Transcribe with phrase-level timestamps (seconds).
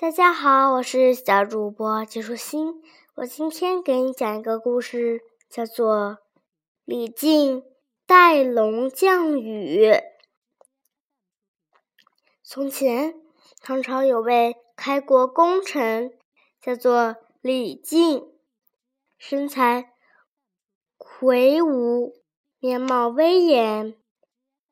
[0.00, 2.82] 大家好，我是小主播季舒心。
[3.16, 5.20] 我今天给你讲一个故事，
[5.50, 5.96] 叫做
[6.86, 7.62] 《李靖
[8.06, 9.90] 带龙降雨》。
[12.42, 13.14] 从前，
[13.60, 16.18] 唐朝有位开国功臣，
[16.62, 18.26] 叫做李靖，
[19.18, 19.92] 身材
[20.96, 22.16] 魁梧，
[22.58, 23.94] 面貌威严。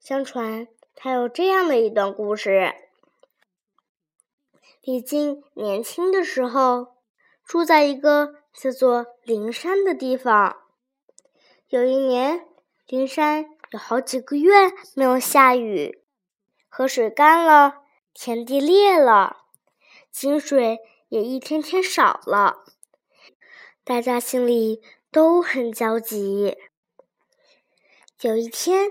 [0.00, 0.66] 相传，
[0.96, 2.74] 他有这样的一段故事。
[4.82, 6.96] 李靖年轻的时候，
[7.44, 10.56] 住在一个叫做灵山的地方。
[11.68, 12.48] 有一年，
[12.88, 16.02] 灵山有好几个月没有下雨，
[16.68, 19.44] 河水干了，田地裂了，
[20.10, 22.64] 井水也一天天少了，
[23.84, 26.58] 大家心里都很焦急。
[28.22, 28.90] 有一天，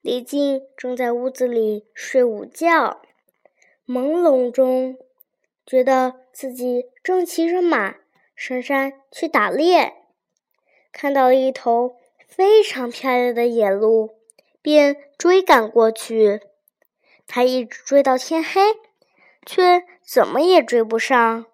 [0.00, 3.00] 李靖正在屋子里睡午觉，
[3.86, 4.98] 朦胧中。
[5.68, 7.96] 觉得自己正骑着马
[8.34, 9.96] 上山去打猎，
[10.92, 14.16] 看到了一头非常漂亮的野鹿，
[14.62, 16.40] 便追赶过去。
[17.26, 18.62] 他一直追到天黑，
[19.44, 21.44] 却怎么也追不上。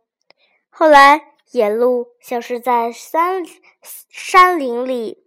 [0.71, 3.43] 后来，野鹿消失在山
[4.09, 5.25] 山林里，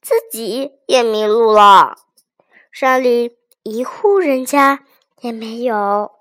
[0.00, 1.98] 自己也迷路了。
[2.72, 4.86] 山里一户人家
[5.20, 6.12] 也没有。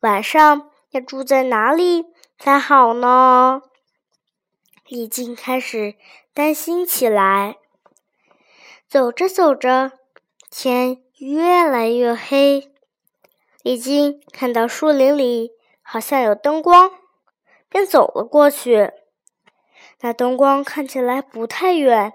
[0.00, 0.70] 晚上。
[0.94, 2.06] 要住在哪里
[2.38, 3.62] 才好呢？
[4.86, 5.96] 李靖开始
[6.32, 7.56] 担心起来。
[8.86, 9.90] 走着走着，
[10.48, 12.70] 天越来越黑。
[13.62, 15.50] 李靖看到树林里
[15.82, 16.92] 好像有灯光，
[17.68, 18.92] 便走了过去。
[20.02, 22.12] 那灯光看起来不太远，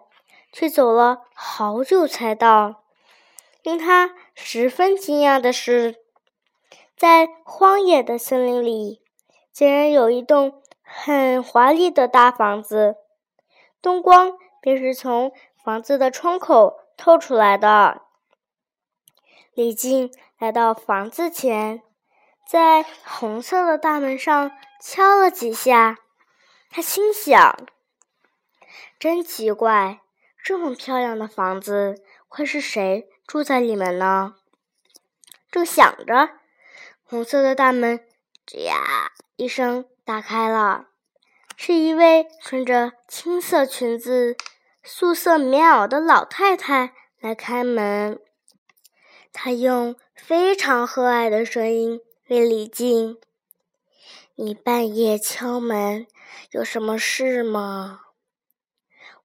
[0.53, 2.85] 却走了好久才到。
[3.61, 5.97] 令他十分惊讶的是。
[6.99, 9.01] 在荒野的森林里，
[9.53, 12.97] 竟然有一栋很华丽的大房子，
[13.79, 15.31] 灯光便是从
[15.63, 18.01] 房子的窗口透出来的。
[19.53, 21.81] 李靖来到房子前，
[22.45, 25.99] 在红色的大门上敲了几下，
[26.69, 27.65] 他心想
[28.99, 30.01] ：“真奇怪，
[30.43, 34.35] 这么漂亮的房子，会是谁住在里面呢？”
[35.49, 36.38] 正想着。
[37.09, 38.01] 红色的大门
[38.45, 40.89] “吱呀”一声打开了，
[41.57, 44.37] 是一位穿着青色裙子、
[44.83, 48.19] 素色棉袄的老太太来开门。
[49.33, 53.17] 她用非常和蔼的声音问李靖
[54.37, 56.05] ：“你半夜敲门，
[56.51, 58.01] 有什么事吗？”“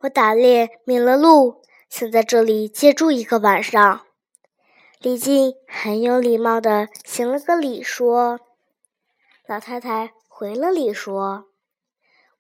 [0.00, 4.00] 我打猎迷了路，想在这里借住一个晚上。”
[5.00, 8.41] 李靖很有礼貌的行了个礼，说
[9.47, 11.47] ：“老太太回了礼，说，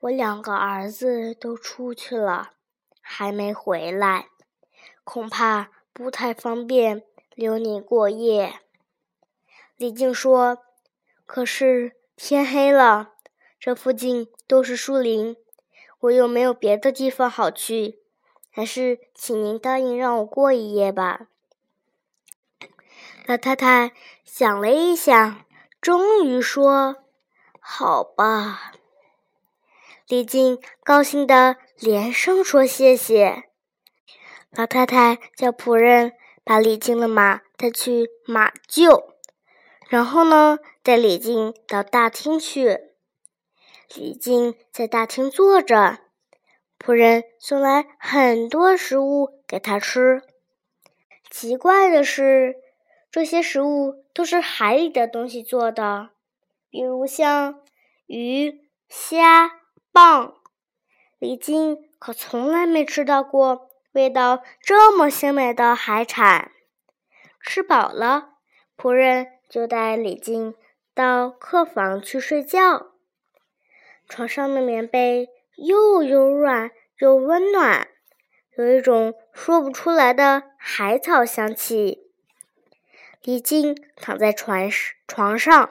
[0.00, 2.52] 我两个儿子都出去了，
[3.02, 4.28] 还没回来，
[5.02, 7.02] 恐怕不太方便
[7.34, 8.60] 留你过夜。”
[9.76, 10.58] 李靖说
[11.26, 13.12] ：“可是天黑了，
[13.60, 15.36] 这附近都是树林，
[16.00, 17.98] 我又没有别的地方好去，
[18.50, 21.26] 还是请您答应让我过一夜吧。”
[23.26, 23.92] 老太太
[24.22, 25.46] 想了一想，
[25.80, 26.96] 终于说
[27.58, 28.72] ：“好吧。”
[30.06, 33.44] 李靖高兴的连声说：“谢谢。”
[34.52, 36.12] 老太太叫仆人
[36.44, 39.14] 把李靖的马带去马厩，
[39.88, 42.78] 然后呢，带李靖到大厅去。
[43.94, 46.00] 李靖在大厅坐着，
[46.78, 50.20] 仆人送来很多食物给他吃。
[51.30, 52.56] 奇怪的是。
[53.14, 56.10] 这些食物都是海里的东西做的，
[56.68, 57.62] 比如像
[58.06, 59.60] 鱼、虾、
[59.92, 60.34] 蚌。
[61.20, 66.50] 李靖可从来没吃到过味道这么鲜美的海产。
[67.40, 68.30] 吃饱了，
[68.76, 70.56] 仆人就带李靖
[70.92, 72.94] 到客房去睡觉。
[74.08, 77.86] 床上的棉被又柔软又温暖，
[78.58, 82.03] 有一种说不出来的海草香气。
[83.24, 84.68] 李靖躺在床
[85.08, 85.70] 床上，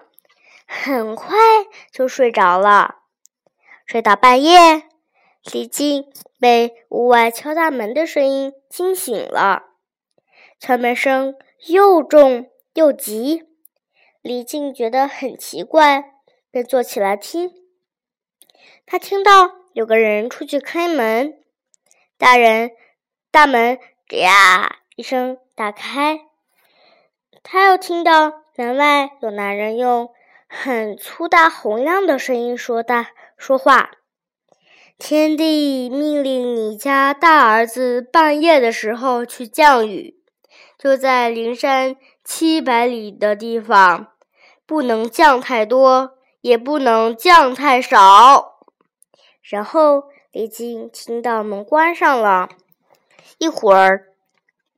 [0.66, 1.38] 很快
[1.92, 3.04] 就睡着了。
[3.86, 4.90] 睡到半夜，
[5.52, 9.66] 李靖被屋外敲大门的声音惊醒了。
[10.60, 11.36] 敲门声
[11.68, 13.44] 又重又急，
[14.24, 16.16] 李靖觉得很奇怪，
[16.50, 17.54] 便坐起来听。
[18.88, 21.40] 他听到有个人出去开门，
[22.18, 22.72] 大人
[23.30, 23.78] 大门
[24.10, 26.22] “吱呀”一声打开。
[27.44, 30.10] 他又听到门外有男人用
[30.48, 33.92] 很粗大洪亮的声音说大说话。
[34.98, 40.16] 天帝命令你家大儿子半夜的时候去降雨，
[40.78, 44.14] 就在灵山七百里的地方，
[44.66, 48.60] 不能降太多，也不能降太少。
[49.42, 52.48] 然后李靖听到门关上了，
[53.40, 54.06] 一会儿，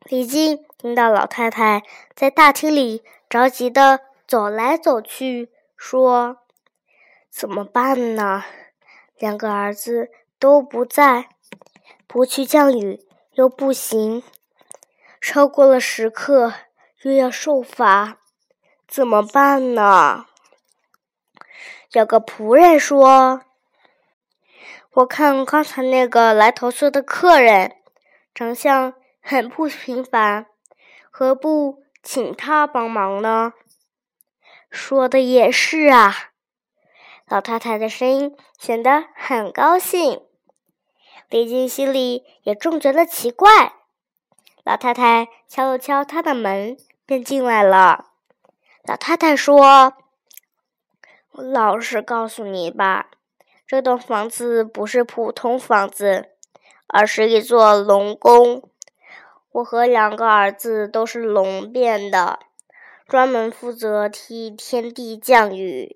[0.06, 1.82] 李靖听到老太太
[2.14, 6.38] 在大厅里着急的走来走去，说
[7.28, 8.44] ：“怎么办呢？”
[9.18, 11.30] 两个儿子都不在，
[12.06, 14.22] 不去降雨又不行，
[15.20, 16.54] 超过了时刻
[17.02, 18.20] 又要受罚，
[18.88, 20.28] 怎么办呢？
[21.94, 23.42] 有个仆人说
[24.94, 27.76] ：“我看刚才那个来投诉的客人，
[28.36, 30.46] 长相很不平凡，
[31.18, 33.54] 何不请他帮忙呢？”
[34.70, 36.14] 说的也是啊。
[37.26, 40.22] 老太太的声音显得很高兴，
[41.30, 43.76] 李靖心里也正觉得奇怪。
[44.66, 46.76] 老太太敲了敲他的门，
[47.06, 48.08] 便进来了。
[48.84, 49.94] 老太太说
[51.32, 53.10] ：“老实告诉你吧，
[53.66, 56.32] 这栋房子不是普通房子，
[56.88, 58.70] 而是一座龙宫。
[59.56, 62.40] 我和两个儿子都是龙变的，
[63.08, 65.96] 专门负责替天帝降雨。”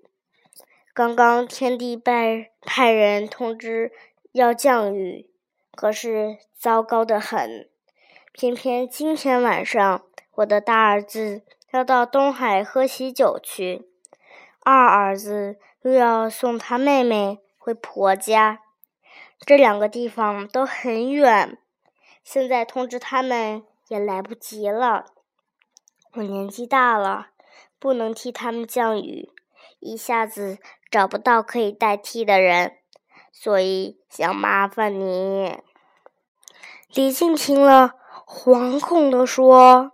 [0.95, 3.91] 刚刚天帝派派人通知
[4.31, 5.29] 要降雨，
[5.75, 7.69] 可是糟糕的很。
[8.31, 10.03] 偏偏今天晚上，
[10.35, 11.41] 我的大儿子
[11.71, 13.89] 要到东海喝喜酒去，
[14.63, 18.62] 二儿子又要送他妹妹回婆家，
[19.45, 21.57] 这两个地方都很远，
[22.24, 25.06] 现在通知他们也来不及了。
[26.13, 27.27] 我年纪大了，
[27.80, 29.31] 不能替他们降雨。
[29.80, 30.57] 一下子
[30.92, 32.77] 找不到可以代替的人，
[33.31, 35.57] 所以想麻烦你。
[36.94, 37.94] 李靖听了，
[38.25, 39.94] 惶恐地说：“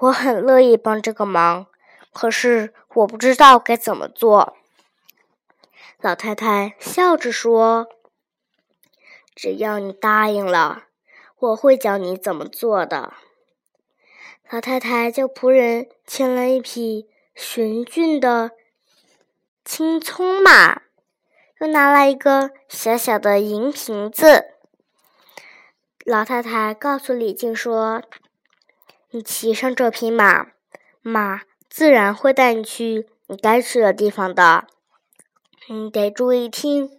[0.00, 1.66] 我很乐意帮这个忙，
[2.12, 4.56] 可是我不知道该怎么做。”
[6.00, 7.88] 老太太笑着说
[9.34, 10.84] ：“只要你答应了，
[11.44, 13.14] 我会教你怎么做的。”
[14.50, 18.52] 老太太叫仆人牵了一匹雄俊的。
[19.64, 20.82] 青葱马，
[21.58, 24.50] 又拿来一个小小的银瓶子。
[26.04, 28.02] 老太太告诉李靖说
[29.08, 30.48] ：“你骑上这匹马，
[31.00, 34.66] 马自然会带你去你该去的地方的。
[35.66, 36.90] 你得注意听，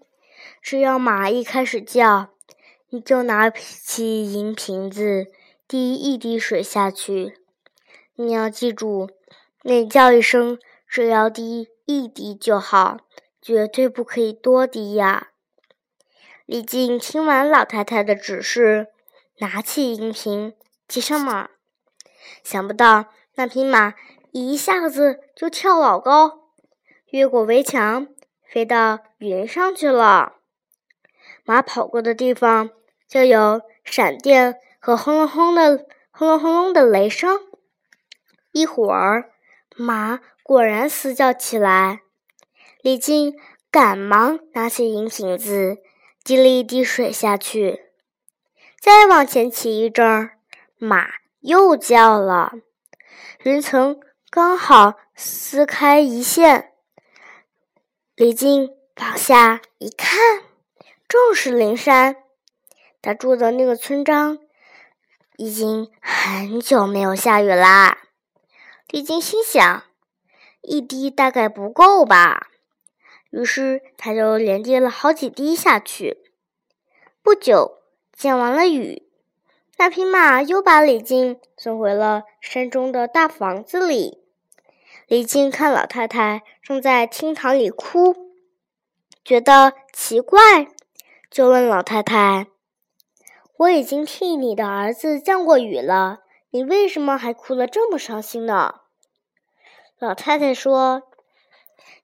[0.59, 2.29] 只要马一开始叫，
[2.95, 5.27] 你就拿起银瓶子，
[5.67, 7.37] 滴一滴水下去。
[8.15, 9.09] 你要记住，
[9.63, 10.57] 每叫一声，
[10.87, 13.01] 只要滴。”一滴就好，
[13.41, 15.31] 绝对不可以多滴呀！
[16.45, 18.87] 李靖听完老太太的指示，
[19.39, 20.55] 拿起银瓶，
[20.87, 21.49] 骑上马。
[22.43, 23.93] 想不到那匹马
[24.31, 26.49] 一下子就跳老高，
[27.09, 28.07] 越过围墙，
[28.41, 30.37] 飞到云上去了。
[31.43, 32.71] 马跑过的地方，
[33.07, 37.39] 就有闪电和轰隆轰的轰隆轰隆的雷声。
[38.51, 39.31] 一会儿，
[39.75, 40.19] 马。
[40.47, 42.01] 果然嘶叫起来，
[42.83, 43.33] 李靖
[43.71, 45.79] 赶忙拿起银瓶子，
[46.23, 47.85] 滴了一滴水下去。
[48.79, 50.37] 再往前骑一阵儿，
[50.77, 51.07] 马
[51.39, 52.53] 又叫了。
[53.41, 53.99] 云层
[54.29, 56.73] 刚好撕开一线，
[58.13, 60.43] 李靖往下一看，
[61.07, 62.17] 正是灵山。
[63.05, 64.39] 他住的那个村庄
[65.37, 67.99] 已经很久没有下雨啦。
[68.89, 69.83] 李靖心想。
[70.67, 72.47] 一滴大概不够吧，
[73.29, 76.17] 于是他就连滴了好几滴下去。
[77.21, 79.07] 不久，降完了雨，
[79.77, 84.23] 那匹马又把李靖送回了山中的大房子里。
[85.05, 88.33] 李靖看老太太正在厅堂里哭，
[89.23, 90.69] 觉得奇怪，
[91.29, 92.47] 就问老太太
[93.57, 96.19] ：“我已经替你的儿子降过雨了，
[96.49, 98.81] 你为什么还哭得这么伤心呢？”
[99.97, 101.03] 老太太说：“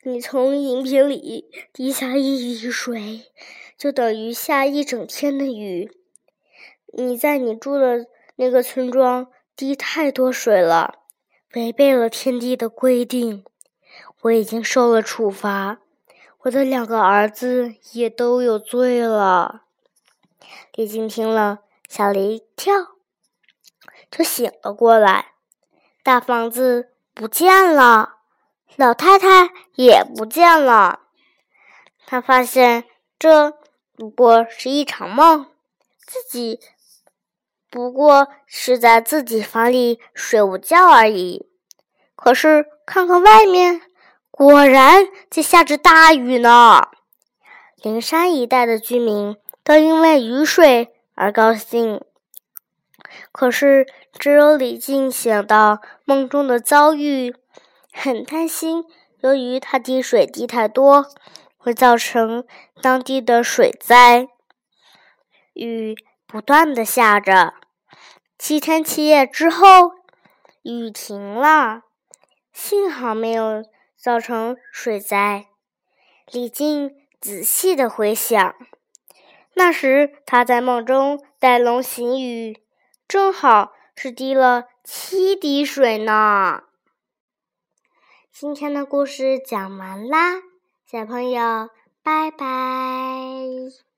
[0.03, 3.25] 你从银瓶里滴下一滴水，
[3.77, 5.91] 就等于下一整天的雨。
[6.93, 8.05] 你在你住的
[8.38, 11.00] 那个村庄滴太多水了，
[11.53, 13.43] 违背了天地的规定。
[14.22, 15.81] 我已经受了处罚，
[16.43, 19.63] 我的两个儿子也都有罪了。”
[20.74, 22.74] 李靖听了，吓了一跳，
[24.10, 25.33] 就醒了过来。
[26.03, 26.89] 大房子。
[27.13, 28.19] 不见了，
[28.77, 31.01] 老太太也不见了。
[32.07, 32.86] 他发现
[33.19, 33.53] 这
[33.98, 35.48] 不过是一场梦，
[36.07, 36.62] 自己
[37.69, 41.50] 不过是在自己房里睡午觉而已。
[42.15, 43.81] 可是看看外面，
[44.31, 46.88] 果然在下着大雨呢。
[47.75, 52.01] 灵山一带的居民都因为雨水而高兴，
[53.31, 57.35] 可是只有李靖想到梦中的遭遇，
[57.91, 58.83] 很担心。
[59.19, 61.05] 由于他滴水滴太多，
[61.57, 62.45] 会造成
[62.81, 64.27] 当地的水灾。
[65.53, 67.53] 雨不断的下着，
[68.37, 69.91] 七天七夜之后，
[70.63, 71.83] 雨停了，
[72.51, 73.63] 幸好没有
[73.95, 75.45] 造成水灾。
[76.31, 76.95] 李靖。
[77.21, 78.55] 仔细的回想，
[79.53, 82.63] 那时他在梦中带龙行雨，
[83.08, 86.63] 正好是滴了七滴水呢。
[88.31, 90.41] 今天的故事讲完啦，
[90.86, 91.70] 小朋友，
[92.01, 93.90] 拜拜。